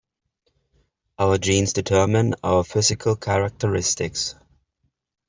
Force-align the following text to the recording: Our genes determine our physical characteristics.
Our 1.19 1.37
genes 1.37 1.73
determine 1.73 2.33
our 2.43 2.63
physical 2.63 3.15
characteristics. 3.15 4.33